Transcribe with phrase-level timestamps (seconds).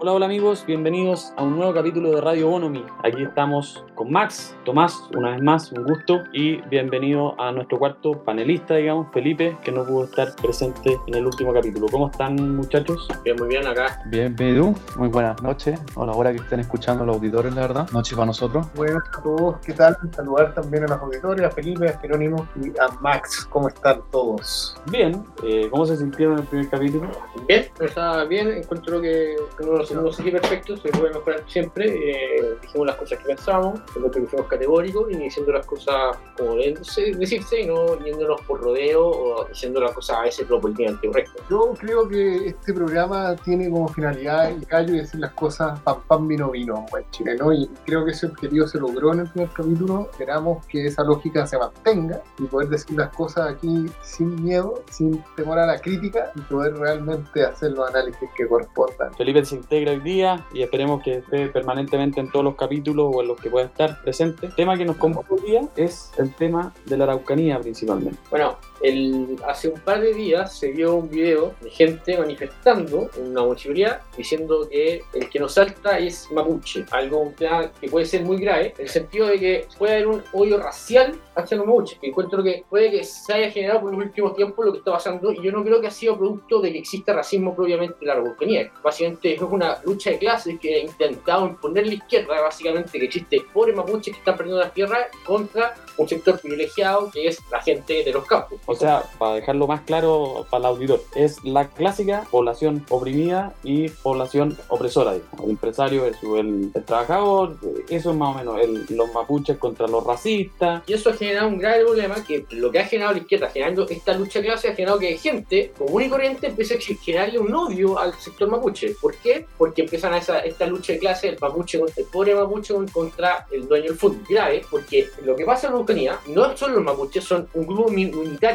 [0.00, 2.86] Hola, hola amigos, bienvenidos a un nuevo capítulo de Radio Bonomi.
[3.02, 8.12] Aquí estamos con Max, Tomás, una vez más, un gusto y bienvenido a nuestro cuarto
[8.22, 11.88] panelista, digamos, Felipe, que no pudo estar presente en el último capítulo.
[11.90, 13.08] ¿Cómo están muchachos?
[13.24, 14.00] Bien, muy bien acá.
[14.06, 15.80] Bienvenido, muy buenas noches.
[15.96, 17.90] A la hora que estén escuchando los auditores, la verdad.
[17.90, 18.72] Noche para nosotros.
[18.76, 19.96] Buenas a todos, ¿qué tal?
[20.12, 23.48] Saludar también a los auditores, a Felipe, a Jerónimo y a Max.
[23.50, 24.80] ¿Cómo están todos?
[24.92, 27.10] Bien, eh, ¿cómo se sintieron en el primer capítulo?
[27.48, 28.52] Bien, está bien.
[28.52, 31.86] Encuentro que, que no, no, no sé perfecto, se puede mejorar siempre.
[31.88, 36.54] Eh, dijimos las cosas que pensamos, lo que fuimos categóricos y diciendo las cosas como
[36.56, 36.74] deben
[37.18, 41.42] decirse y no yéndonos por rodeo o diciendo las cosas a veces propositivamente correcto.
[41.50, 46.02] Yo creo que este programa tiene como finalidad el callo y decir las cosas pam
[46.06, 49.50] pam vino vino, buen chileno, y creo que ese objetivo se logró en el primer
[49.50, 50.08] capítulo.
[50.10, 55.22] Esperamos que esa lógica se mantenga y poder decir las cosas aquí sin miedo, sin
[55.36, 59.14] temor a la crítica y poder realmente hacer los análisis que correspondan.
[59.14, 59.44] Felipe
[59.78, 63.40] integra hoy día y esperemos que esté permanentemente en todos los capítulos o en los
[63.40, 64.46] que pueda estar presente.
[64.46, 68.18] El tema que nos convoca hoy día es el tema de la Araucanía principalmente.
[68.30, 73.42] Bueno, el, hace un par de días se vio un video de gente manifestando una
[73.42, 77.32] municipalidad diciendo que el que nos salta es mapuche, algo
[77.80, 81.18] que puede ser muy grave, en el sentido de que puede haber un odio racial
[81.34, 84.64] hacia los mapuches, que encuentro que puede que se haya generado por los últimos tiempos
[84.66, 87.12] lo que está pasando, y yo no creo que ha sido producto de que exista
[87.12, 88.72] racismo propiamente en la Araucanía.
[88.82, 93.42] Básicamente es una lucha de clases que ha intentado imponer la izquierda, básicamente que existe
[93.52, 98.04] pobres mapuches que están perdiendo las tierras contra un sector privilegiado que es la gente
[98.04, 98.58] de los campos.
[98.70, 103.88] O sea, para dejarlo más claro para el auditor, es la clásica población oprimida y
[103.88, 105.14] población opresora.
[105.14, 107.56] El empresario versus el, trabajador,
[107.88, 110.82] eso es más o menos el, los mapuches contra los racistas.
[110.86, 113.88] Y eso ha generado un grave problema que lo que ha generado la izquierda, generando
[113.88, 117.54] esta lucha de clase, ha generado que gente común y corriente empiece a generarle un
[117.54, 118.94] odio al sector mapuche.
[119.00, 119.46] ¿Por qué?
[119.56, 123.46] Porque empiezan a esa, esta lucha de clase, el mapuche contra el pobre mapuche contra
[123.50, 124.18] el dueño del fútbol.
[124.28, 127.88] Grave, porque lo que pasa en la Ucrania no son los mapuches, son un grupo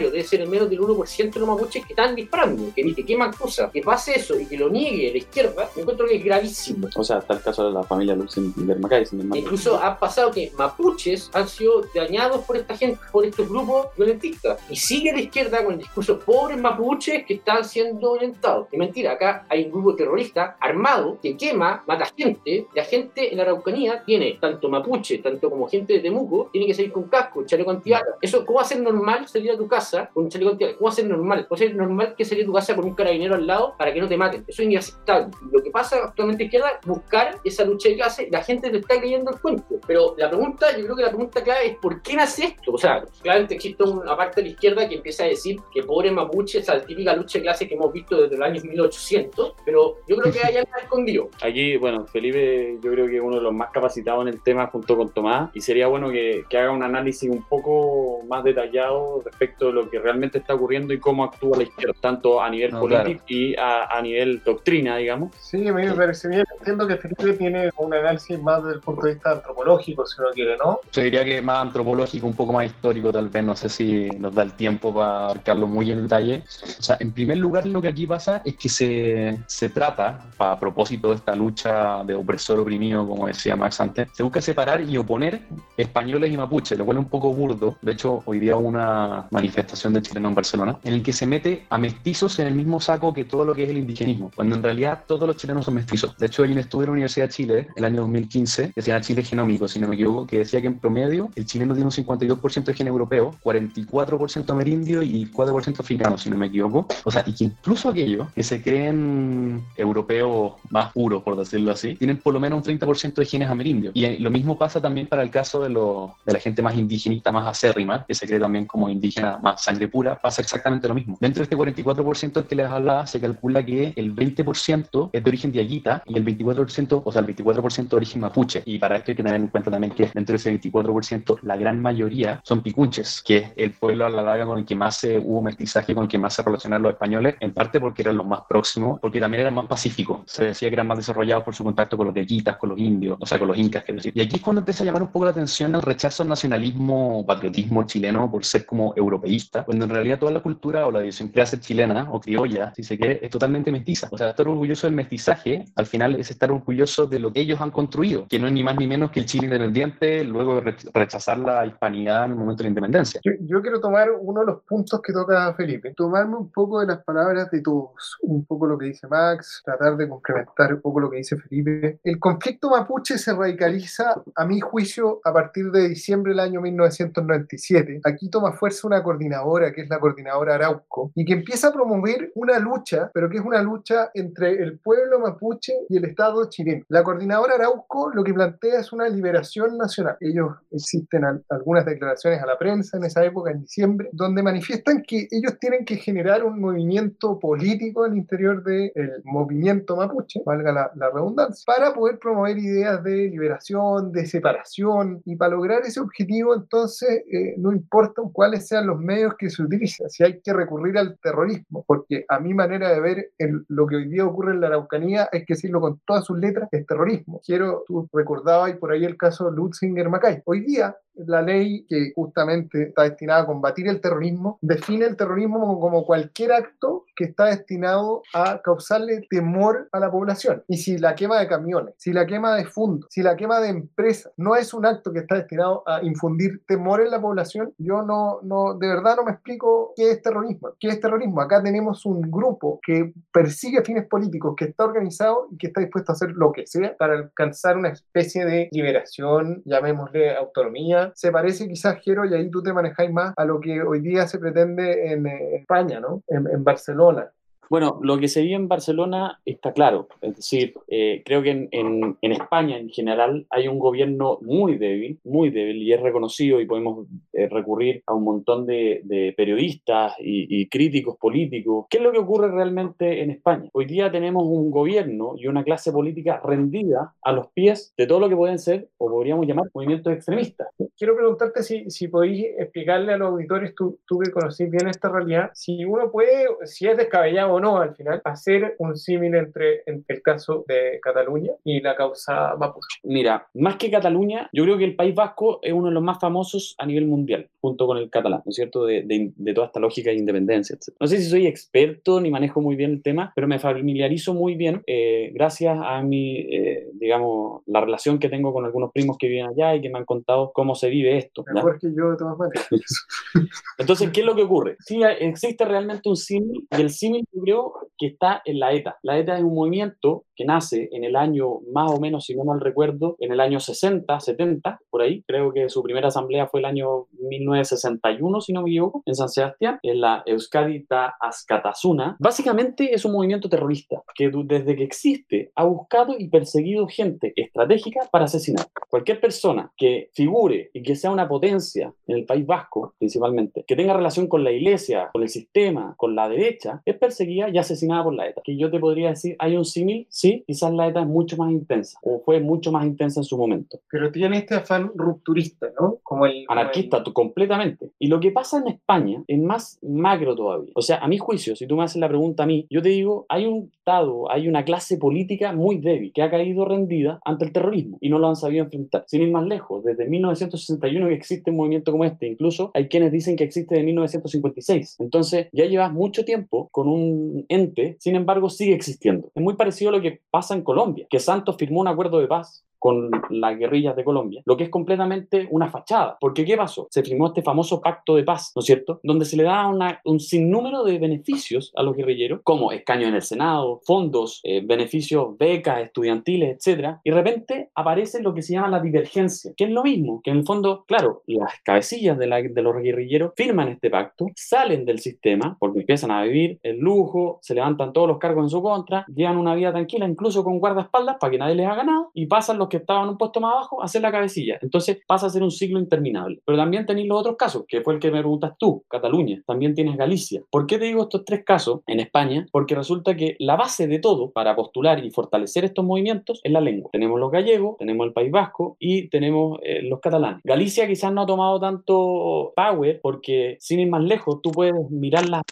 [0.09, 3.33] debe ser el menos del 1% de los mapuches que están disparando, que, que queman
[3.33, 3.71] cosas.
[3.71, 6.89] Que pase eso y que lo niegue la izquierda, me encuentro que es gravísimo.
[6.95, 9.05] O sea, está el caso de la familia Luxemburg Macay.
[9.35, 14.59] Incluso ha pasado que mapuches han sido dañados por esta gente, por estos grupos violentistas.
[14.69, 18.67] Y sigue la izquierda con el discurso pobres mapuches que están siendo violentados.
[18.71, 22.67] Es mentira, acá hay un grupo terrorista armado que quema, mata gente.
[22.73, 26.73] La gente en la Araucanía tiene tanto mapuche, tanto como gente de Temuco, tiene que
[26.73, 28.15] salir con casco, chaleco antibalas.
[28.21, 30.77] Eso, ¿cómo va a ser normal salir a tu casa con un chaleco antibalas?
[30.77, 31.47] ¿Cómo va a ser normal?
[31.47, 33.75] ¿Cómo va a ser normal que salir a tu casa con un carabinero al lado
[33.77, 34.43] para que no te maten?
[34.47, 35.31] Eso es inaceptable.
[35.51, 38.27] Lo que pasa actualmente en izquierda buscar esa lucha de clase.
[38.31, 39.75] La gente te está creyendo el cuento.
[39.85, 42.71] Pero la pregunta, yo creo que la pregunta clave es ¿por qué nace esto?
[42.71, 46.11] O sea, claramente existe una parte de la izquierda que empieza a decir que pobre
[46.11, 50.17] mapuche, esa típica lucha de clase que hemos visto desde los años 1800, pero yo
[50.17, 51.29] creo que hay algo escondido.
[51.41, 54.67] Aquí, bueno, Felipe yo creo que es uno de los más capacitados en el tema
[54.67, 59.21] junto con Tomás y sería bueno que, que haga un análisis un poco más detallado
[59.23, 62.71] respecto de lo que realmente está ocurriendo y cómo actúa la izquierda, tanto a nivel
[62.71, 63.41] no, político claro.
[63.41, 65.35] y a, a, nivel doctrina, digamos.
[65.39, 66.43] Sí, me parece bien.
[66.59, 70.29] Entiendo que Felipe tiene un análisis más desde el punto de vista antropológico, si uno
[70.33, 70.79] quiere, ¿no?
[70.91, 74.33] Yo diría que más antropológico, un poco más histórico, tal vez, no sé si nos
[74.33, 76.43] da el tiempo para abarcarlo muy en detalle.
[76.79, 80.59] O sea, en primer lugar, lo que aquí pasa es que se, se trata, a
[80.59, 84.97] propósito de esta lucha de opresor oprimido, como decía Max antes, se busca separar y
[84.97, 85.41] oponer
[85.77, 87.77] españoles y mapuches, lo cual es un poco burdo.
[87.81, 91.25] De hecho, hoy día hubo una manifestación de chilenos en Barcelona en el que se
[91.25, 94.55] mete a mestizos en el mismo saco que todo lo que es el indigenismo, cuando
[94.55, 96.17] en realidad todos los chilenos son mestizos.
[96.17, 98.91] De hecho, hay un estudio en la Universidad de Chile, el año 2015, que se
[98.91, 101.85] llama Chile Genómico, si no me equivoco, que decía que en promedio el chileno tiene
[101.85, 106.87] un 52% de gen europeo, 44% amerindio y 4% africano, si no me equivoco.
[107.03, 111.95] O sea, y que incluso aquellos que se creen europeos más puros, por decirlo así,
[111.95, 113.93] tienen por lo menos un 30% de genes amerindios.
[113.95, 117.31] Y lo mismo pasa también para el caso de, lo, de la gente más indigenista,
[117.31, 121.17] más acérrima, que se cree también como indígena más sangre pura, pasa exactamente lo mismo.
[121.19, 125.29] Dentro de este 44% del que les hablaba, se calcula que el 20% es de
[125.29, 128.63] origen diaguita y el 24%, o sea, el 24% de origen mapuche.
[128.65, 131.55] Y para esto hay que tener en cuenta también que dentro de ese 24%, la
[131.55, 135.03] gran mayoría son picunches, que es el pueblo a la larga con el que más
[135.03, 138.25] hubo mestizaje, con el que más se relacionaron los españoles, en parte porque eran los
[138.25, 140.21] más próximos, porque también eran más pacíficos.
[140.25, 143.17] Se decía que eran más desarrollados por su contacto con los diaguitas, con los indios,
[143.19, 144.13] o sea, con los incas, quiero decir.
[144.15, 147.25] Y aquí es cuando empieza a llamar un poco la atención el rechazo al nacionalismo
[147.25, 151.59] patriotismo chileno por ser como europeísta, cuando en realidad toda la cultura o la idiosincrasia
[151.59, 154.07] chilena o criolla, si se quiere, es totalmente mestiza.
[154.11, 157.61] O sea, estar orgulloso del mestizaje, al final es estar orgulloso de lo que ellos
[157.61, 160.61] han construido, que no es ni más ni menos que el Chile independiente, luego
[160.93, 163.21] rechazar la hispanidad en el momento de la independencia.
[163.23, 166.87] Yo, yo, quiero tomar uno de los puntos que toca Felipe, tomarme un poco de
[166.87, 170.99] las palabras de todos, un poco lo que dice Max, tratar de complementar un poco
[170.99, 171.99] lo que dice Felipe.
[172.03, 178.01] El conflicto mapuche se radicaliza, a mi juicio, a partir de diciembre del año 1997.
[178.03, 182.31] Aquí toma fuerza una coordinadora, que es la coordinadora Arauco, y que empieza a promover
[182.35, 186.85] una lucha, pero que es una lucha entre el pueblo mapuche y el Estado chileno.
[186.89, 190.17] La coordinadora Arauco lo que plantea es una liberación nacional.
[190.19, 195.27] Ellos existen algunas declaraciones a la prensa en esa época, en diciembre, donde manifiestan que
[195.31, 198.91] ellos tienen que generar un movimiento político al interior del
[199.23, 205.35] movimiento mapuche, valga la, la redundancia, para poder promover ideas de liberación, de separación, y
[205.35, 210.09] para lograr ese objetivo, entonces, eh, no importa cuáles sean los medios que se utilizan,
[210.09, 213.31] si hay que recurrir al terrorismo, porque a mi manera de ver
[213.67, 216.69] lo que hoy día ocurre en la Araucanía, hay que decirlo con todas sus letras,
[216.71, 217.41] es terrorismo.
[217.45, 220.43] Quiero, tú recordabas por ahí el caso Lutzinger-Mackay.
[220.45, 225.79] Hoy día la ley que justamente está destinada a combatir el terrorismo define el terrorismo
[225.79, 230.63] como, cualquier acto que está destinado a causarle temor a la población.
[230.67, 233.69] Y si la quema de camiones, si la quema de fondos, si la quema de
[233.69, 238.01] empresas no es un acto que está destinado a infundir temor en la población, yo
[238.01, 240.69] no, no, de verdad no me explico qué es terrorismo.
[240.79, 241.41] ¿Qué es terrorismo?
[241.41, 246.11] Acá tenemos un grupo que persigue fines políticos, que está organizado y que está dispuesto
[246.11, 251.67] a hacer lo que sea para alcanzar una especie de liberación, llamémosle autonomía, se parece
[251.67, 255.11] quizás, Jero, y ahí tú te manejáis más a lo que hoy día se pretende
[255.11, 256.23] en eh, España, ¿no?
[256.27, 257.31] en Barcelona.
[257.73, 260.07] Bueno, lo que se vive en Barcelona está claro.
[260.21, 264.77] Es decir, eh, creo que en, en, en, España en general hay un gobierno muy
[264.77, 269.33] débil, muy débil, y es reconocido y podemos eh, recurrir a un montón de, de
[269.35, 271.87] periodistas y, y, críticos políticos.
[271.89, 273.71] ¿Qué es lo que ocurre realmente en España?
[273.73, 278.19] Hoy día tenemos un gobierno y una clase política rendida a los pies de todo
[278.19, 280.67] lo que pueden ser, o podríamos llamar, movimientos extremistas.
[280.95, 285.09] Quiero preguntarte si, si podéis explicarle a los auditores, tú, tú que conocís bien esta
[285.09, 289.83] realidad, si uno puede, si es descabellado o no al final, hacer un símil entre,
[289.85, 292.99] entre, el caso de Cataluña y la causa mapuche.
[293.03, 296.19] Mira, más que Cataluña, yo creo que el País Vasco es uno de los más
[296.19, 298.85] famosos a nivel mundial, junto con el catalán, ¿no es cierto?
[298.85, 300.95] De, de, de toda esta lógica de independencia, etc.
[300.99, 304.55] No sé si soy experto ni manejo muy bien el tema, pero me familiarizo muy
[304.55, 309.27] bien eh, gracias a mi, eh, digamos, la relación que tengo con algunos primos que
[309.27, 311.43] viven allá y que me han contado cómo se vive esto.
[311.53, 312.67] Mejor que yo, de todas maneras.
[313.77, 314.77] Entonces, ¿qué es lo que ocurre?
[314.79, 318.97] Sí, existe realmente un símil y el símil, yo que está en la ETA.
[319.01, 322.43] La ETA es un movimiento que nace en el año, más o menos, si no
[322.43, 325.23] mal recuerdo, en el año 60, 70, por ahí.
[325.27, 329.29] Creo que su primera asamblea fue el año 1961, si no me equivoco, en San
[329.29, 332.17] Sebastián, en la Euskadita Azkatasuna.
[332.19, 338.01] Básicamente es un movimiento terrorista que desde que existe ha buscado y perseguido gente estratégica
[338.11, 338.65] para asesinar.
[338.89, 343.75] Cualquier persona que figure y que sea una potencia en el País Vasco, principalmente, que
[343.75, 348.03] tenga relación con la iglesia, con el sistema, con la derecha, es perseguida y asesinada
[348.03, 348.41] por la ETA.
[348.43, 351.51] Que yo te podría decir, hay un símil, sí, quizás la ETA es mucho más
[351.51, 353.79] intensa, o fue mucho más intensa en su momento.
[353.91, 355.97] Pero tiene este afán rupturista, ¿no?
[356.01, 356.45] Como el...
[356.47, 357.91] Anarquista, tú, completamente.
[357.99, 360.71] Y lo que pasa en España es más macro todavía.
[360.75, 362.89] O sea, a mi juicio, si tú me haces la pregunta a mí, yo te
[362.89, 367.43] digo, hay un Estado, hay una clase política muy débil que ha caído rendida ante
[367.43, 369.03] el terrorismo y no lo han sabido enfrentar.
[369.07, 373.11] Sin ir más lejos, desde 1961 que existe un movimiento como este, incluso hay quienes
[373.11, 374.95] dicen que existe de 1956.
[374.99, 379.29] Entonces, ya llevas mucho tiempo con un ente, sin embargo, sigue existiendo.
[379.35, 382.27] Es muy parecido a lo que pasa en Colombia, que Santos firmó un acuerdo de
[382.27, 386.17] paz con las guerrillas de Colombia, lo que es completamente una fachada.
[386.19, 386.85] Porque ¿qué pasó?
[386.91, 388.99] Se firmó este famoso pacto de paz, ¿no es cierto?
[389.03, 393.15] Donde se le da una, un sinnúmero de beneficios a los guerrilleros, como escaños en
[393.15, 396.97] el Senado, fondos, eh, beneficios, becas estudiantiles, etc.
[397.05, 400.31] Y de repente aparece lo que se llama la divergencia, que es lo mismo, que
[400.31, 404.83] en el fondo, claro, las cabecillas de, la, de los guerrilleros firman este pacto, salen
[404.83, 408.61] del sistema, porque empiezan a vivir el lujo, se levantan todos los cargos en su
[408.61, 412.25] contra, llevan una vida tranquila, incluso con guardaespaldas, para que nadie les haga nada, y
[412.25, 414.57] pasan los que estaban un puesto más abajo, hacer la cabecilla.
[414.59, 416.41] Entonces pasa a ser un ciclo interminable.
[416.43, 419.43] Pero también tenéis los otros casos, que fue el que me preguntas tú, Cataluña.
[419.45, 420.41] También tienes Galicia.
[420.49, 422.47] ¿Por qué te digo estos tres casos en España?
[422.51, 426.61] Porque resulta que la base de todo para postular y fortalecer estos movimientos es la
[426.61, 426.89] lengua.
[426.91, 430.41] Tenemos los gallegos, tenemos el País Vasco y tenemos eh, los catalanes.
[430.43, 435.29] Galicia quizás no ha tomado tanto power porque sin ir más lejos, tú puedes mirar
[435.29, 435.43] las,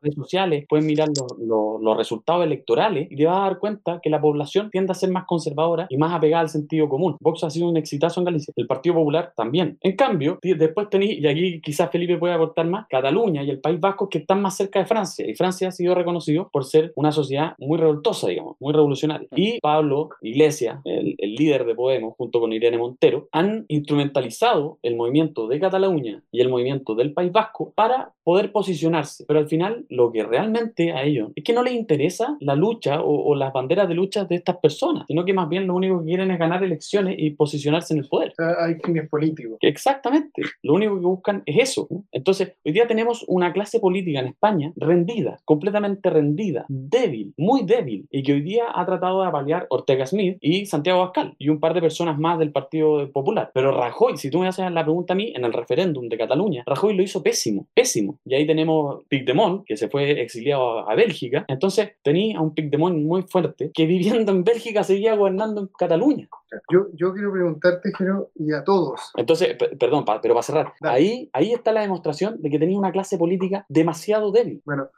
[0.00, 3.98] redes sociales, puedes mirar los, los, los resultados electorales y te vas a dar cuenta
[4.00, 7.16] que la población tiende a ser más conservadora y más apegada al sentido sentido común.
[7.20, 9.78] Vox ha sido un exitazo en Galicia, el Partido Popular también.
[9.80, 13.80] En cambio, después tenéis, y aquí quizás Felipe puede aportar más, Cataluña y el País
[13.80, 15.26] Vasco que están más cerca de Francia.
[15.28, 19.28] Y Francia ha sido reconocido por ser una sociedad muy revoltosa, digamos, muy revolucionaria.
[19.34, 24.96] Y Pablo Iglesias, el, el líder de Podemos, junto con Irene Montero, han instrumentalizado el
[24.96, 29.24] movimiento de Cataluña y el movimiento del País Vasco para poder posicionarse.
[29.26, 33.00] Pero al final, lo que realmente a ellos es que no les interesa la lucha
[33.02, 36.06] o, las banderas de lucha de estas personas, sino que más bien lo único que
[36.06, 38.32] quieren es ganar elecciones y posicionarse en el poder.
[38.38, 39.58] hay fines políticos.
[39.60, 40.42] Exactamente.
[40.62, 41.88] Lo único que buscan es eso.
[42.12, 48.06] Entonces, hoy día tenemos una clase política en España rendida, completamente rendida, débil, muy débil,
[48.10, 51.60] y que hoy día ha tratado de avaliar Ortega Smith y Santiago Abascal y un
[51.60, 53.50] par de personas más del Partido Popular.
[53.54, 56.62] Pero Rajoy, si tú me haces la pregunta a mí, en el referéndum de Cataluña,
[56.66, 58.18] Rajoy lo hizo pésimo, pésimo.
[58.24, 61.44] Y ahí tenemos Pigdemont, que se fue exiliado a Bélgica.
[61.48, 66.28] Entonces tenía un Pigdemont muy fuerte que viviendo en Bélgica seguía gobernando en Cataluña.
[66.72, 69.12] Yo, yo quiero preguntarte, Jero, y a todos.
[69.16, 73.18] Entonces, perdón, pero para cerrar, ahí, ahí está la demostración de que tenía una clase
[73.18, 74.62] política demasiado débil.
[74.64, 74.88] Bueno,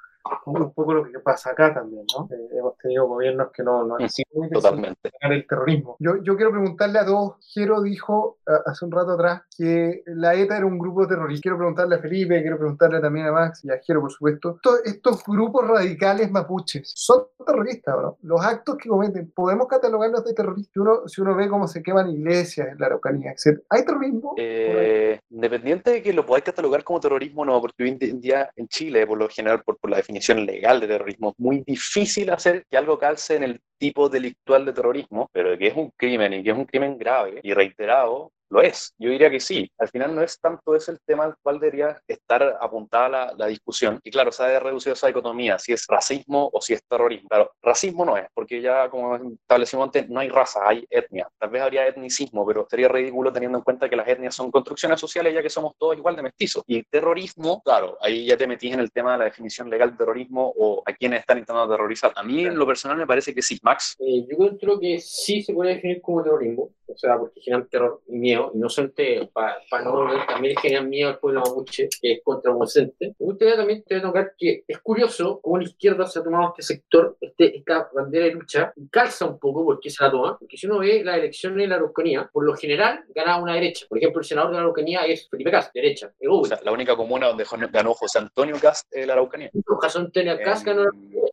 [0.46, 2.28] un poco lo que pasa acá también, ¿no?
[2.30, 5.10] Eh, hemos tenido gobiernos que no, no han sido Totalmente.
[5.22, 5.96] el terrorismo.
[5.98, 10.58] Yo, yo quiero preguntarle a todos, Jero dijo hace un rato atrás que la ETA
[10.58, 11.42] era un grupo terrorista.
[11.42, 14.56] Quiero preguntarle a Felipe, quiero preguntarle también a Max y a Jero, por supuesto.
[14.56, 18.18] Estos, estos grupos radicales mapuches son terroristas, ¿no?
[18.22, 20.76] Los actos que cometen, ¿podemos catalogarlos de terroristas?
[20.76, 23.60] Uno, si uno ve cómo se queman iglesias en la Araucanía, etc.
[23.68, 24.34] ¿Hay terrorismo?
[24.36, 28.68] Eh, independiente de que lo podáis catalogar como terrorismo, no, porque hoy en día en
[28.68, 32.64] Chile, por lo general, por, por la definición definición legal de terrorismo, muy difícil hacer
[32.68, 36.42] que algo calce en el tipo delictual de terrorismo, pero que es un crimen y
[36.42, 38.94] que es un crimen grave y reiterado, lo es.
[38.98, 39.70] Yo diría que sí.
[39.78, 43.46] Al final no es tanto ese el tema al cual debería estar apuntada la, la,
[43.46, 44.00] discusión.
[44.02, 47.28] Y claro, se ha reducido esa dicotomía, si es racismo o si es terrorismo.
[47.28, 51.28] Claro, racismo no es, porque ya como establecimos antes, no hay raza, hay etnia.
[51.38, 54.98] Tal vez habría etnicismo, pero sería ridículo teniendo en cuenta que las etnias son construcciones
[54.98, 56.64] sociales ya que somos todos igual de mestizos.
[56.66, 59.96] Y terrorismo, claro, ahí ya te metís en el tema de la definición legal de
[59.96, 62.12] terrorismo o a quienes están intentando terrorizar.
[62.16, 63.58] A mí en lo personal me parece que sí.
[63.62, 63.96] Max.
[63.98, 68.00] Eh, yo creo que sí se puede definir como terrorismo, o sea, porque generan terror
[68.08, 72.12] y miedo y no solamente para pa no también generan miedo al pueblo mapuche, que
[72.12, 73.14] es contraproducente.
[73.18, 76.74] Me gustaría también te tocar que es curioso cómo la izquierda se ha tomado este
[76.74, 80.56] sector, este, esta bandera de lucha, y calza un poco porque se la toma, porque
[80.56, 83.86] si uno ve las elecciones en la Araucanía, por lo general ganaba una derecha.
[83.88, 86.12] Por ejemplo, el senador de la Araucanía es Felipe Cast, derecha.
[86.28, 89.50] O sea, la única comuna donde ganó José Antonio Cast es la Araucanía.
[89.64, 90.84] José Antonio Cast ganó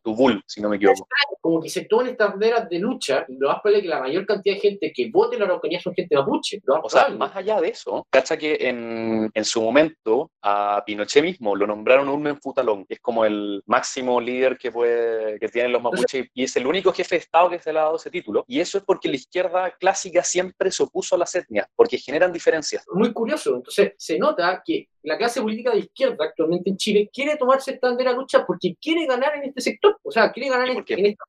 [0.02, 1.06] Tubul, si no me equivoco.
[1.40, 4.00] Como que se toman estas banderas de lucha, y lo más probable es que la
[4.00, 6.60] mayor cantidad de gente que vote la Araucanía son gente mapuche.
[6.82, 11.56] O sea, más allá de eso, cacha que en, en, su momento a Pinochet mismo
[11.56, 15.82] lo nombraron un Futalón, que es como el máximo líder que, puede, que tienen los
[15.82, 18.44] mapuches y es el único jefe de Estado que se le ha dado ese título.
[18.46, 22.32] Y eso es porque la izquierda clásica siempre se opuso a las etnias, porque generan
[22.32, 22.84] diferencias.
[22.92, 23.56] Muy curioso.
[23.56, 27.88] Entonces, se nota que la clase política de izquierda actualmente en Chile quiere tomarse esta
[27.88, 29.98] bandera lucha porque quiere ganar en este sector.
[30.02, 31.24] O sea, quiere ganar en, en esta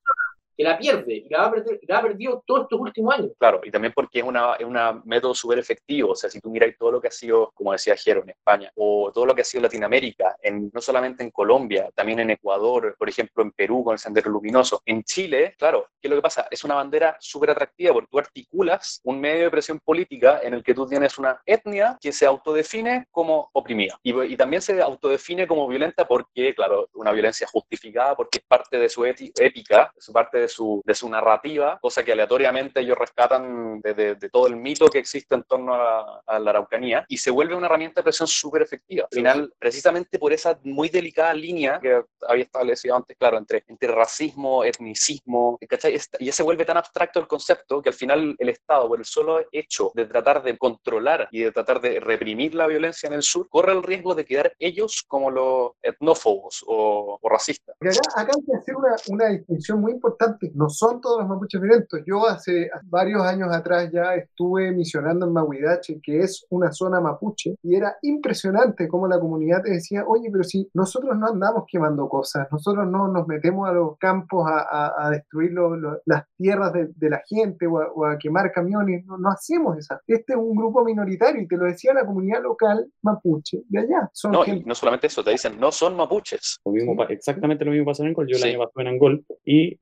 [0.60, 3.30] que la pierde y la perdido, la ha perdido todos estos últimos años.
[3.38, 6.10] Claro, y también porque es un es una método súper efectivo.
[6.10, 8.70] O sea, si tú miras todo lo que ha sido, como decía Jero, en España,
[8.76, 12.94] o todo lo que ha sido Latinoamérica, en, no solamente en Colombia, también en Ecuador,
[12.98, 14.82] por ejemplo, en Perú con el Sendero Luminoso.
[14.84, 16.46] En Chile, claro, ¿qué es lo que pasa?
[16.50, 20.62] Es una bandera súper atractiva porque tú articulas un medio de presión política en el
[20.62, 25.46] que tú tienes una etnia que se autodefine como oprimida y, y también se autodefine
[25.46, 30.38] como violenta porque, claro, una violencia justificada porque es parte de su ética, es parte
[30.38, 34.86] de su, de su narrativa, cosa que aleatoriamente ellos rescatan de, de, todo el mito
[34.88, 38.28] que existe en torno a, a, la Araucanía y se vuelve una herramienta de presión
[38.28, 39.06] súper efectiva.
[39.10, 43.88] Al final, precisamente por esa muy delicada línea que había establecido antes, claro, entre, entre
[43.88, 45.98] racismo, etnicismo, ¿cachai?
[46.20, 49.40] Ya se vuelve tan abstracto el concepto que al final el Estado, por el solo
[49.52, 53.48] hecho de tratar de controlar y de tratar de reprimir la violencia en el sur,
[53.48, 57.76] corre el riesgo de quedar ellos como los etnófobos o, o racistas.
[57.80, 61.60] Acá, acá, hay que hacer una, una distinción muy importante no son todos los mapuches
[61.60, 62.00] violentos.
[62.06, 67.56] Yo hace varios años atrás ya estuve misionando en Mahuidache, que es una zona mapuche,
[67.62, 72.08] y era impresionante cómo la comunidad te decía, oye, pero si nosotros no andamos quemando
[72.08, 76.72] cosas, nosotros no nos metemos a los campos a, a, destruir lo, lo, las tierras
[76.72, 79.96] de, de, la gente o a, o a quemar camiones, no, no, hacemos eso.
[80.06, 84.10] Este es un grupo minoritario y te lo decía la comunidad local mapuche de allá.
[84.12, 84.62] Son no, gente...
[84.62, 86.60] y no solamente eso, te dicen, no son mapuches.
[86.64, 88.28] Lo mismo, exactamente lo mismo pasó en Angol.
[88.28, 88.44] Yo sí.
[88.44, 89.78] el año pasado en Angol y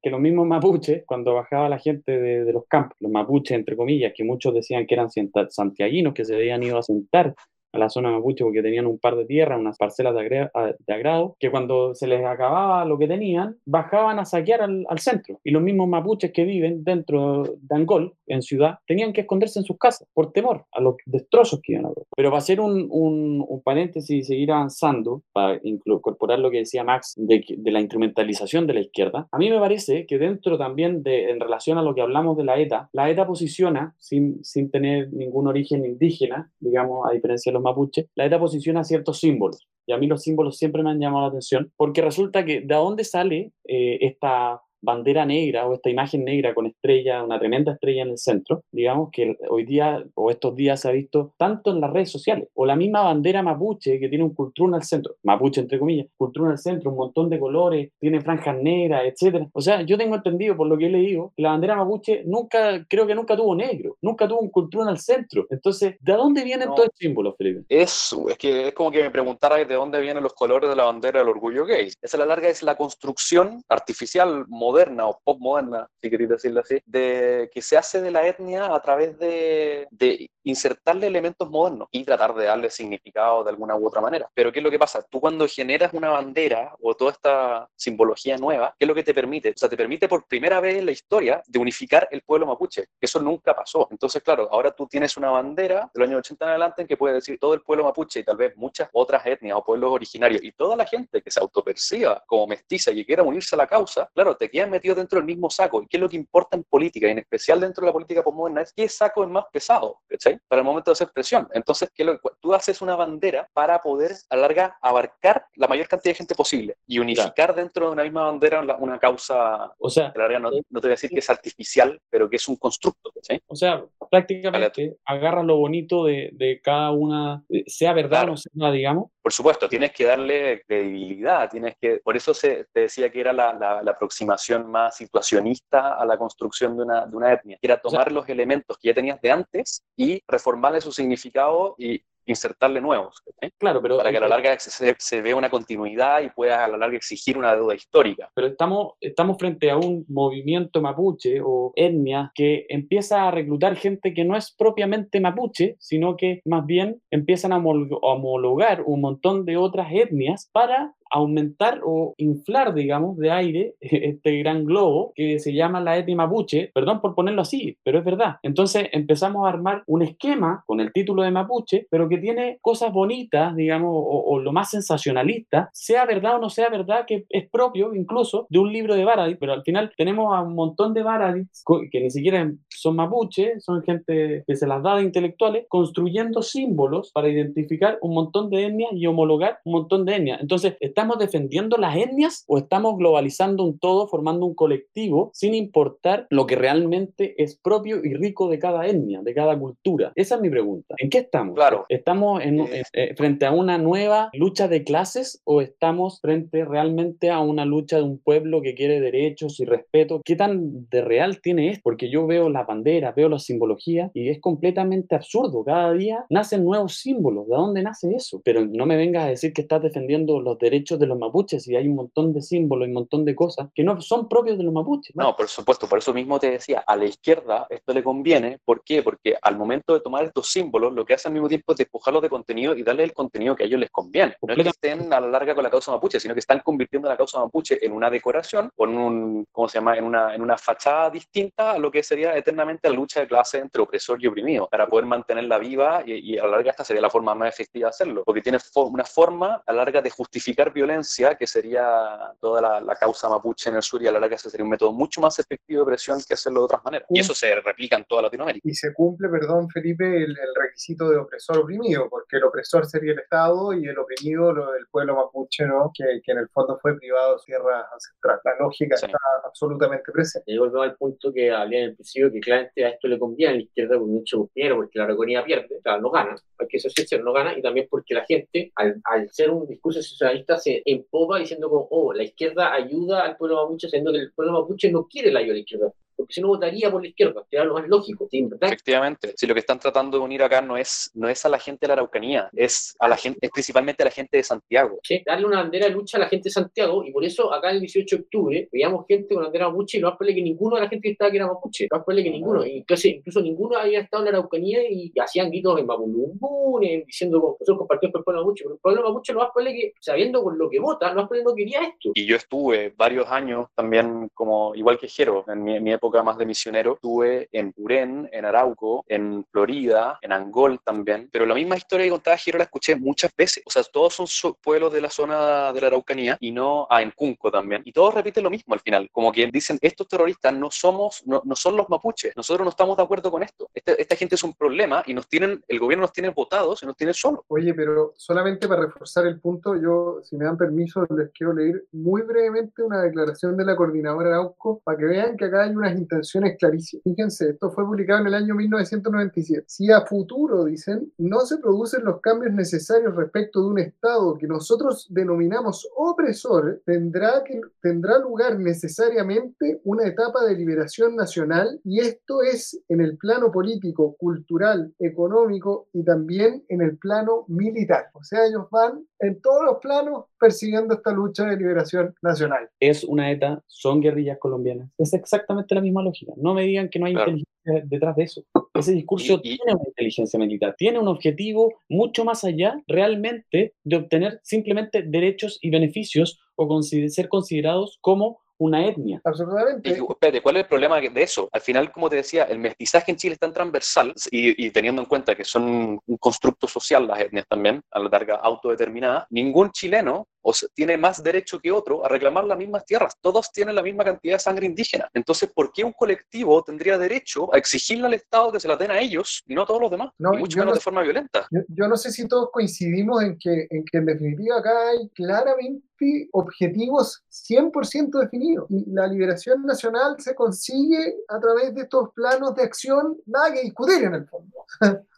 [0.00, 3.76] que los mismos mapuches, cuando bajaba la gente de, de, los campos, los mapuches, entre
[3.76, 5.08] comillas, que muchos decían que eran
[5.50, 7.34] santiaguinos, que se habían ido a sentar
[7.72, 10.50] a la zona mapuche porque tenían un par de tierras, unas parcelas de,
[10.88, 15.40] agrado, que cuando se les acababa lo que tenían, bajaban a saquear al, centro.
[15.42, 19.64] Y los mismos mapuches que viven dentro de Angol, en ciudad, tenían que esconderse en
[19.64, 22.04] sus casas por temor a los destrozos que iban a haber.
[22.14, 27.14] Pero para hacer un, un, paréntesis y seguir avanzando, para incorporar lo que decía Max
[27.16, 31.30] de, de, la instrumentalización de la izquierda, a mí me parece que dentro también de,
[31.30, 35.12] en relación a lo que hablamos de la ETA, la ETA posiciona, sin, sin tener
[35.12, 39.66] ningún origen indígena, digamos, a diferencia de los mapuches, la ETA posiciona ciertos símbolos.
[39.86, 42.74] Y a mí los símbolos siempre me han llamado la atención, porque resulta que de
[42.74, 48.02] dónde sale eh, esta bandera negra o esta imagen negra con estrella, una tremenda estrella
[48.02, 51.80] en el centro, digamos que hoy día o estos días se ha visto tanto en
[51.80, 55.60] las redes sociales, o la misma bandera mapuche que tiene un cultrún al centro, mapuche
[55.60, 59.48] entre comillas, cultrún al centro, un montón de colores, tiene franjas negras, etcétera.
[59.52, 62.84] O sea, yo tengo entendido por lo que he leído, que la bandera mapuche nunca,
[62.88, 65.46] creo que nunca tuvo negro, nunca tuvo un cultrún al centro.
[65.50, 67.64] Entonces, ¿de dónde vienen todos estos símbolos, Felipe?
[67.68, 70.84] Eso, es que es como que me preguntara de dónde vienen los colores de la
[70.84, 71.90] bandera del orgullo gay.
[72.00, 76.30] Esa a la larga es la construcción artificial moderna moderna o pop moderna, si queréis
[76.30, 81.48] decirlo así, de, que se hace de la etnia a través de, de insertarle elementos
[81.50, 84.28] modernos y tratar de darle significado de alguna u otra manera.
[84.34, 85.04] Pero ¿qué es lo que pasa?
[85.10, 89.14] Tú cuando generas una bandera o toda esta simbología nueva, ¿qué es lo que te
[89.14, 89.50] permite?
[89.50, 92.86] O sea, te permite por primera vez en la historia de unificar el pueblo mapuche.
[93.00, 93.88] Eso nunca pasó.
[93.90, 97.14] Entonces, claro, ahora tú tienes una bandera del año 80 en adelante en que puede
[97.14, 100.52] decir todo el pueblo mapuche y tal vez muchas otras etnias o pueblos originarios y
[100.52, 104.08] toda la gente que se autoperciba como mestiza y que quiera unirse a la causa,
[104.14, 105.82] claro, te quedan metido dentro del mismo saco.
[105.82, 108.22] ¿Y qué es lo que importa en política, y en especial dentro de la política
[108.22, 108.62] postmoderna?
[108.62, 110.38] Es qué saco es más pesado, ¿cachai?
[110.48, 111.48] Para el momento de hacer presión.
[111.52, 115.88] Entonces, ¿qué lo, tú haces una bandera para poder, a la larga, abarcar la mayor
[115.88, 120.12] cantidad de gente posible y unificar dentro de una misma bandera una, causa, o sea,
[120.14, 123.10] la no, no, te voy a decir que es artificial, pero que es un constructo,
[123.12, 123.40] ¿cachai?
[123.46, 128.70] O sea, prácticamente agarra lo bonito de, de cada una, sea verdad o no sea,
[128.70, 133.20] digamos, por supuesto, tienes que darle credibilidad, tienes que, por eso se, te decía que
[133.20, 137.80] era la, la, aproximación más situacionista a la construcción de una, de una etnia, era
[137.80, 143.22] tomar los elementos que ya tenías de antes y reformarle su significado y insertarle nuevos.
[143.58, 143.96] Claro, pero...
[143.98, 146.96] Para que a la larga se, se, vea una continuidad y pueda a la larga
[146.96, 148.30] exigir una deuda histórica.
[148.34, 154.14] Pero estamos, estamos frente a un movimiento mapuche o etnia que empieza a reclutar gente
[154.14, 159.56] que no es propiamente mapuche, sino que más bien empiezan a homologar un montón de
[159.56, 165.80] otras etnias para aumentar o inflar, digamos, de aire este gran globo que se llama
[165.80, 168.36] la etnia mapuche, perdón por ponerlo así, pero es verdad.
[168.42, 172.92] Entonces empezamos a armar un esquema con el título de mapuche, pero que tiene cosas
[172.92, 177.94] bonitas, digamos, o, lo más sensacionalista, sea verdad o no sea verdad, que es propio
[177.94, 181.62] incluso de un libro de Baradit, pero al final tenemos a un montón de Baradits
[181.90, 187.12] que ni siquiera son mapuche, son gente que se las da de intelectuales, construyendo símbolos
[187.12, 190.40] para identificar un montón de etnias y homologar un montón de etnias.
[190.40, 195.52] Entonces, está ¿Estamos defendiendo las etnias o estamos globalizando un todo, formando un colectivo, sin
[195.52, 200.12] importar lo que realmente es propio y rico de cada etnia, de cada cultura?
[200.14, 200.94] Esa es mi pregunta.
[200.98, 201.56] ¿En qué estamos?
[201.56, 201.86] Claro.
[201.88, 207.64] ¿Estamos eh, frente a una nueva lucha de clases o estamos frente realmente a una
[207.64, 210.22] lucha de un pueblo que quiere derechos y respeto?
[210.24, 211.80] ¿Qué tan de real tiene esto?
[211.82, 215.64] Porque yo veo la bandera, veo la simbología y es completamente absurdo.
[215.64, 217.48] Cada día nacen nuevos símbolos.
[217.48, 218.40] ¿De dónde nace eso?
[218.44, 221.76] Pero no me vengas a decir que estás defendiendo los derechos de los mapuches y
[221.76, 224.64] hay un montón de símbolos y un montón de cosas que no son propios de
[224.64, 225.14] los mapuches.
[225.16, 228.82] No, por supuesto, por eso mismo te decía, a la izquierda esto le conviene, ¿por
[228.84, 229.02] qué?
[229.02, 232.22] Porque al momento de tomar estos símbolos, lo que hace al mismo tiempo es despojarlos
[232.22, 234.36] de contenido y darle el contenido que a ellos les conviene.
[234.42, 237.08] No es que estén a la larga con la causa mapuche, sino que están convirtiendo
[237.08, 240.42] la causa mapuche en una decoración, o en un, ¿cómo se llama?, en una, en
[240.42, 244.26] una fachada distinta a lo que sería eternamente la lucha de clase entre opresor y
[244.26, 247.86] oprimido, para poder mantenerla viva y, a la larga esta sería la forma más efectiva
[247.86, 252.80] de hacerlo, porque tiene una forma a la larga de justificar violencia, que sería toda
[252.80, 255.20] la, causa mapuche en el sur, y a la larga ese sería un método mucho
[255.20, 257.06] más efectivo de presión que hacerlo de otras maneras.
[257.10, 258.68] Y eso se replica en toda Latinoamérica.
[258.68, 263.18] Y se cumple, perdón, Felipe, el, requisito de opresor oprimido, porque el opresor sería el
[263.20, 265.90] Estado y el oprimido lo del pueblo mapuche, ¿no?
[265.94, 268.42] Que, que en el fondo fue privado de tierras ancestrales.
[268.44, 270.52] La lógica está absolutamente presente.
[270.52, 273.54] Y volvemos al punto que hablé en el principio, que claramente a esto le conviene
[273.54, 276.88] la izquierda con mucho dinero, porque la reconomía pierde, o sea, no gana, porque eso
[276.88, 280.82] sí, no gana, y también porque la gente, al, al ser un discurso socialista, se
[280.84, 284.90] empoba diciendo como, oh, la izquierda ayuda al pueblo mapuche, siendo que el pueblo mapuche
[284.90, 287.56] no quiere la ayuda de la izquierda porque si no votaría por la izquierda, que
[287.56, 288.42] era lo más lógico, ¿sí?
[288.42, 288.68] ¿verdad?
[288.68, 291.58] Efectivamente, si lo que están tratando de unir acá no es, no es a la
[291.58, 294.98] gente de la Araucanía, es, a la gente, es principalmente a la gente de Santiago.
[295.02, 295.22] ¿sí?
[295.26, 297.80] darle una bandera de lucha a la gente de Santiago, y por eso acá el
[297.80, 300.82] 18 de octubre veíamos gente con bandera mapuche, y lo más probable que ninguno de
[300.82, 303.76] la gente que estaba que era mapuche, lo más probable que ninguno, incluso, incluso ninguno
[303.76, 308.12] había estado en la Araucanía y, hacían gritos en Mapulumbún, en- diciendo que nosotros compartimos
[308.12, 310.68] con el pueblo mapuche, pero el pueblo mapuche lo más probable que, sabiendo por lo
[310.68, 312.10] que vota, lo más probable no quería esto.
[312.14, 316.36] Y yo estuve varios años también, como igual que Jero, en mi, mi época más
[316.36, 321.28] de misionero, estuve en Purén, en Arauco, en Florida, en Angol también.
[321.32, 323.62] Pero la misma historia que contaba Jero la escuché muchas veces.
[323.64, 327.00] O sea, todos son so- pueblos de la zona de la Araucanía y no, ah,
[327.02, 327.82] en Cunco también.
[327.84, 329.08] Y todos repiten lo mismo al final.
[329.12, 332.32] Como que dicen, estos terroristas no somos, no, no son los mapuches.
[332.36, 333.68] Nosotros no estamos de acuerdo con esto.
[333.72, 336.86] Este- esta gente es un problema y nos tienen, el gobierno nos tiene votados y
[336.86, 337.40] nos tiene solos.
[337.48, 341.84] Oye, pero solamente para reforzar el punto, yo, si me dan permiso, les quiero leer
[341.92, 346.00] muy brevemente una declaración de la coordinadora Arauco para que vean que acá hay unas
[346.00, 347.02] intenciones clarísimas.
[347.04, 349.64] Fíjense, esto fue publicado en el año 1997.
[349.66, 354.46] Si a futuro, dicen, no se producen los cambios necesarios respecto de un Estado que
[354.46, 362.42] nosotros denominamos opresor, tendrá, que, tendrá lugar necesariamente una etapa de liberación nacional y esto
[362.42, 368.06] es en el plano político, cultural, económico y también en el plano militar.
[368.14, 372.68] O sea, ellos van en todos los planos persiguiendo esta lucha de liberación nacional.
[372.80, 374.90] es una ETA, son guerrillas colombianas.
[374.98, 376.32] Es exactamente la misma lógica.
[376.36, 377.30] No me digan que no hay Claro.
[377.30, 378.42] inteligencia detrás de eso.
[378.74, 383.74] Ese discurso Y- y- tiene una inteligencia militar, tiene un objetivo mucho más allá realmente
[383.84, 389.20] de obtener simplemente derechos y beneficios o consider- ser considerados como una etnia.
[389.24, 389.90] Absolutamente.
[389.90, 391.48] Y, espérate, ¿cuál es el problema de eso?
[391.50, 395.02] Al final, como te decía, el mestizaje en Chile es tan transversal y, y teniendo
[395.02, 399.72] en cuenta que son un constructo social las etnias también, a la larga autodeterminada, ningún
[399.72, 403.14] chileno o sea, tiene más derecho que otro a reclamar las mismas tierras.
[403.20, 405.08] Todos tienen la misma cantidad de sangre indígena.
[405.14, 408.90] Entonces, ¿por qué un colectivo tendría derecho a exigirle al Estado que se la den
[408.90, 410.10] a ellos y no a todos los demás?
[410.18, 411.46] No, y mucho menos no- de forma violenta.
[411.50, 415.08] Yo, yo no sé si todos coincidimos en que, en que en definitiva acá hay
[415.10, 418.66] claramente objetivos 100% definidos.
[418.70, 423.62] Y la liberación nacional se consigue a través de estos planos de acción, nada que
[423.62, 424.66] discutir en el fondo.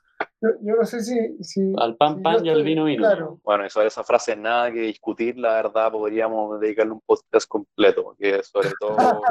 [0.45, 1.43] yo, yo no sé si...
[1.43, 3.03] si Al pan si pan y al vino vino.
[3.03, 3.39] Claro.
[3.43, 8.43] Bueno, eso, esa frase, nada que discutir, la verdad, podríamos dedicarle un podcast completo, porque
[8.43, 8.97] sobre todo...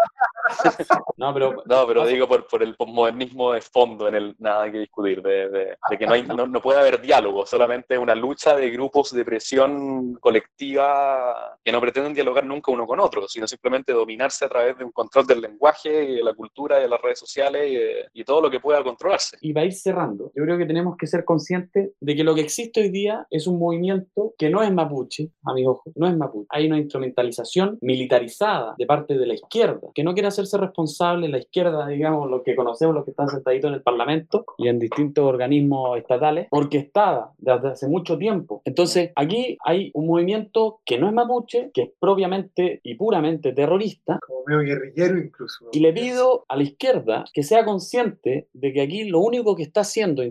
[1.18, 4.80] No, pero No, pero digo por, por el posmodernismo de fondo, en el nada que
[4.80, 8.56] discutir, de, de- de que no, hay, no, no puede haber diálogo, solamente una lucha
[8.56, 13.94] de grupos de presión colectiva que no pretenden dialogar nunca uno con otro, sino simplemente
[13.94, 17.02] dominarse a través de un control del lenguaje y de la cultura y de las
[17.02, 19.38] redes sociales y, de- y todo lo que pueda controlarse.
[19.42, 20.32] y va a ir cerrando.
[20.36, 23.48] Yo creo que tenemos que ser conscientes de que lo que existe hoy día es
[23.48, 26.48] un movimiento que no es mapuche, amigos, no es mapuche.
[26.50, 31.38] Hay una instrumentalización militarizada de parte de la izquierda, que no quiere hacerse responsable la
[31.40, 35.24] izquierda, digamos, los que conocemos, los que están sentaditos en el Parlamento y en distintos
[35.26, 38.62] organismos estatales, orquestada desde hace mucho tiempo.
[38.66, 44.20] Entonces, aquí hay un movimiento que no es mapuche, que es propiamente y puramente terrorista,
[44.26, 45.70] Como medio guerrillero incluso.
[45.72, 49.64] y le pido a la izquierda que sea consciente de que aquí lo único que
[49.64, 50.24] está haciendo,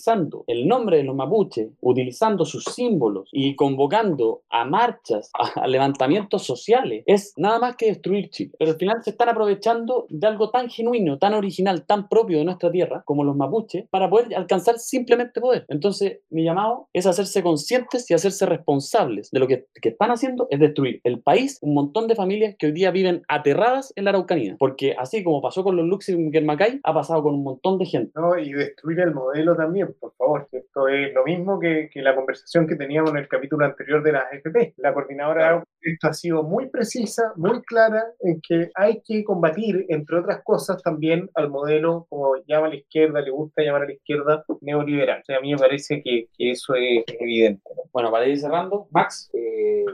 [0.00, 5.66] instrumentalizando el nombre de los mapuches, utilizando sus símbolos y convocando a marchas, a, a
[5.66, 8.52] levantamientos sociales, es nada más que destruir Chile.
[8.58, 12.44] Pero al final se están aprovechando de algo tan genuino, tan original, tan propio de
[12.44, 15.64] nuestra tierra, como los mapuches, para poder alcanzar simplemente poder.
[15.68, 20.46] Entonces, mi llamado es hacerse conscientes y hacerse responsables de lo que, que están haciendo,
[20.50, 24.10] es destruir el país, un montón de familias que hoy día viven aterradas en la
[24.10, 24.56] Araucanía.
[24.58, 28.12] Porque así como pasó con los Luxemburg Macay, ha pasado con un montón de gente.
[28.14, 28.38] ¿no?
[28.38, 30.48] Y destruir el modelo también, por favor.
[30.52, 34.12] Esto es lo mismo que, que la conversación que teníamos en el capítulo anterior de
[34.12, 34.74] las AFP.
[34.78, 35.64] La coordinadora Claro.
[35.80, 40.82] esto ha sido muy precisa, muy clara en que hay que combatir, entre otras cosas,
[40.82, 45.20] también al modelo, como llama la izquierda, le gusta llamar a la izquierda, neoliberal.
[45.20, 47.62] O sea, a mí me parece que, que eso es evidente.
[47.76, 47.82] ¿no?
[47.92, 49.84] Bueno, para ir cerrando, Max, eh,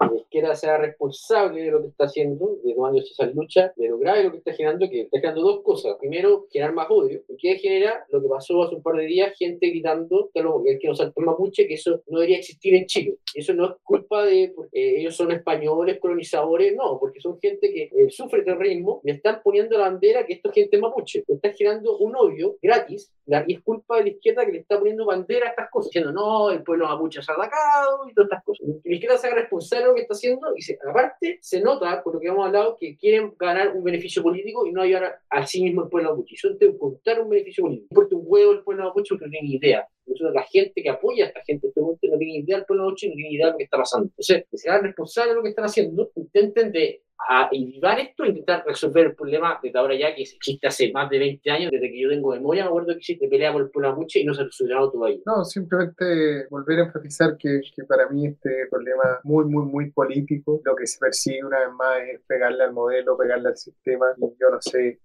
[0.00, 3.88] que la izquierda sea responsable de lo que está haciendo, de tomando esa lucha, de
[3.88, 5.96] lo grave lo que está generando, que está generando dos cosas.
[5.98, 7.22] Primero, generar más odio.
[7.28, 8.04] ¿Y qué genera?
[8.10, 11.20] Lo que pasó hace un par de días, gente gritando que, lo, que nos saltó
[11.22, 13.16] mapuche, que eso no debería existir en Chile.
[13.34, 17.82] Eso no es culpa de porque ellos son españoles, colonizadores, no, porque son gente que
[17.84, 21.24] eh, sufre terrorismo, le están poniendo la bandera que esto es gente mapuche.
[21.26, 24.58] Le están generando un odio gratis, la- y es culpa de la izquierda que le
[24.58, 28.28] está poniendo bandera a estas cosas, diciendo, no, el pueblo mapuche es atacado y todas
[28.30, 28.66] estas cosas.
[28.84, 32.02] La izquierda se haga responsable de lo que está haciendo y se, aparte se nota,
[32.02, 35.38] por lo que hemos hablado, que quieren ganar un beneficio político y no ayudar a,
[35.40, 36.36] a sí mismo el pueblo mapuche.
[36.36, 37.86] Son de contar un beneficio político.
[37.90, 39.86] Importa un huevo el pueblo mapuche porque no tiene idea.
[40.06, 43.08] Nosotros, la gente que apoya a esta gente, este no tiene idea del pueblo mapuche,
[43.08, 44.06] no tiene idea de lo que está pasando.
[44.08, 48.24] Entonces, que se hagan responsables de lo que están haciendo, intenten de a invivar esto,
[48.24, 51.90] intentar resolver el problema desde ahora ya que existe hace más de 20 años, desde
[51.90, 54.34] que yo tengo memoria, me acuerdo que existe pelea por el pueblo mapuche y no
[54.34, 55.18] se ha resolvido todavía.
[55.26, 60.60] No, simplemente volver a enfatizar que, que para mí este problema muy, muy, muy político,
[60.64, 64.20] lo que se persigue una vez más es pegarle al modelo, pegarle al sistema, y
[64.40, 64.98] yo no sé,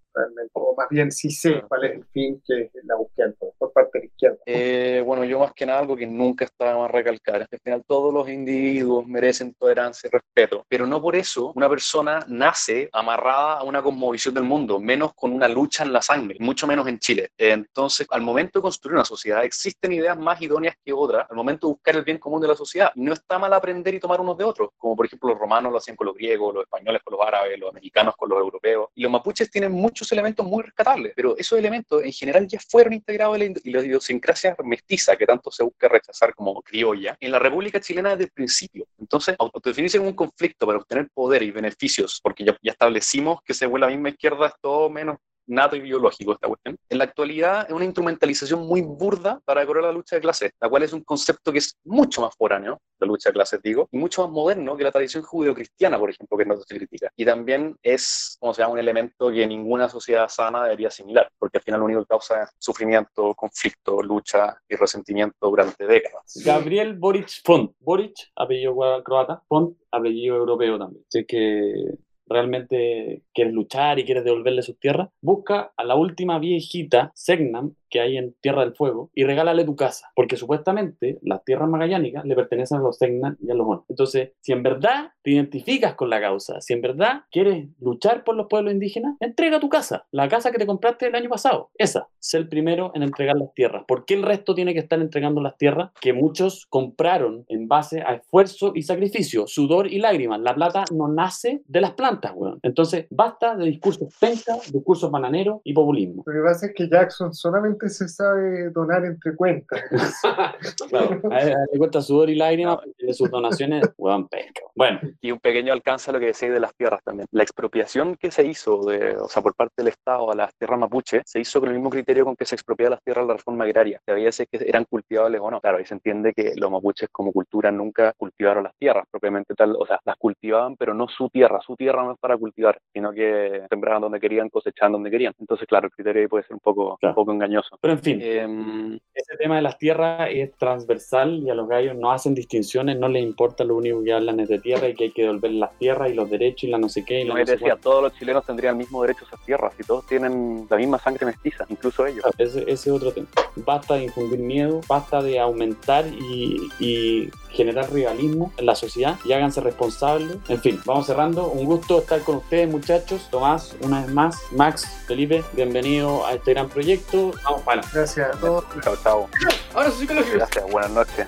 [0.52, 3.90] o más bien sí sé cuál es el fin que es la búsqueda por parte
[3.94, 4.38] de la izquierda.
[4.46, 7.60] Eh, bueno, yo más que nada algo que nunca estaba más recalcar, es que al
[7.62, 12.88] final todos los individuos merecen tolerancia y respeto, pero no por eso una persona nace
[12.92, 16.86] amarrada a una cosmovisión del mundo, menos con una lucha en la sangre, mucho menos
[16.86, 17.30] en Chile.
[17.36, 21.66] Entonces, al momento de construir una sociedad, existen ideas más idóneas que otras, al momento
[21.66, 22.92] de buscar el bien común de la sociedad.
[22.94, 25.78] No está mal aprender y tomar unos de otros, como por ejemplo los romanos lo
[25.78, 29.02] hacían con los griegos, los españoles con los árabes, los mexicanos con los europeos, y
[29.02, 33.40] los mapuches tienen muchos elementos muy rescatables, pero esos elementos en general ya fueron integrados
[33.40, 38.10] en la idiosincrasia mestiza que tanto se busca rechazar como criolla en la República Chilena
[38.10, 38.86] desde el principio.
[38.98, 43.54] Entonces, autodefinirse en un conflicto para obtener poder y beneficios, porque ya, ya establecimos que
[43.54, 46.76] según la misma izquierda es todo menos nato y biológico esta cuestión.
[46.88, 50.68] En la actualidad es una instrumentalización muy burda para decorar la lucha de clases, la
[50.68, 53.98] cual es un concepto que es mucho más foráneo, la lucha de clases digo, y
[53.98, 57.10] mucho más moderno que la tradición judío-cristiana, por ejemplo, que no se critica.
[57.16, 61.58] Y también es, como se llama, un elemento que ninguna sociedad sana debería asimilar, porque
[61.58, 66.40] al final lo único que causa es sufrimiento, conflicto, lucha y resentimiento durante décadas.
[66.44, 67.72] Gabriel Boric Font.
[67.80, 71.04] Boric, apellido croata, Font, apellido europeo también.
[71.08, 71.98] Así que
[72.28, 78.00] realmente quieres luchar y quieres devolverle sus tierras, busca a la última viejita, Segnam, que
[78.00, 82.34] hay en Tierra del Fuego y regálale tu casa, porque supuestamente las tierras magallánicas le
[82.34, 83.84] pertenecen a los Segnan y a los Monos.
[83.88, 88.36] Entonces, si en verdad te identificas con la causa, si en verdad quieres luchar por
[88.36, 92.08] los pueblos indígenas, entrega tu casa, la casa que te compraste el año pasado, esa,
[92.18, 93.84] sé el primero en entregar las tierras.
[93.86, 98.02] ¿Por qué el resto tiene que estar entregando las tierras que muchos compraron en base
[98.02, 100.40] a esfuerzo y sacrificio, sudor y lágrimas?
[100.40, 102.58] La plata no nace de las plantas, weón.
[102.62, 106.22] Entonces, basta de discursos penca, discursos bananeros y populismo.
[106.26, 109.80] Lo que pasa es que Jackson solamente se sabe donar entre cuentas.
[110.90, 111.20] claro,
[111.72, 114.28] le cuesta sudor y lágrimas de sus donaciones, bueno,
[114.74, 115.00] Bueno.
[115.20, 117.26] Y un pequeño alcance a lo que decía de las tierras también.
[117.30, 120.78] La expropiación que se hizo, de, o sea, por parte del Estado a las tierras
[120.78, 123.36] mapuche, se hizo con el mismo criterio con que se expropiaba las tierras de la
[123.36, 125.60] reforma agraria, que había que eran cultivables o no.
[125.60, 129.76] Claro, ahí se entiende que los mapuches como cultura nunca cultivaron las tierras propiamente tal,
[129.78, 131.60] o sea, las cultivaban, pero no su tierra.
[131.64, 135.32] Su tierra no es para cultivar, sino que sembraban donde querían, cosechaban donde querían.
[135.38, 137.65] Entonces, claro, el criterio ahí puede ser un poco, un poco engañoso.
[137.80, 141.96] Pero en fin, em, ese tema de las tierras es transversal y a los gallos
[141.96, 145.04] no hacen distinciones, no les importa, lo único que hablan es de tierra y que
[145.04, 147.20] hay que devolver las tierras y los derechos y la no sé qué.
[147.20, 150.06] Y no, decía, todos los chilenos tendrían el mismo derecho a esas tierras y todos
[150.06, 152.24] tienen la misma sangre mestiza, incluso ellos.
[152.38, 153.26] ese, ese, es otro tema.
[153.56, 159.32] Basta de infundir miedo, basta de aumentar y, y generar rivalismo en la sociedad y
[159.32, 160.36] háganse responsables.
[160.48, 161.48] En fin, vamos cerrando.
[161.48, 163.28] Un gusto estar con ustedes, muchachos.
[163.30, 164.36] Tomás, una vez más.
[164.52, 167.32] Max, Felipe, bienvenido a este gran proyecto.
[167.44, 167.82] Vamos, para.
[167.92, 168.64] Gracias a todos.
[168.82, 169.30] Chao, chao.
[169.74, 171.26] Ahora sí Gracias, buenas noches.